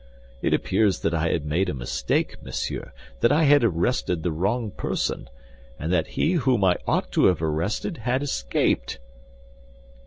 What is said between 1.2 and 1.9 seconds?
had made a